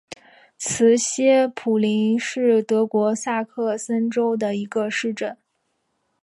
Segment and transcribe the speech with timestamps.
[0.57, 5.37] 茨歇普林是德国萨克森州的一个市镇。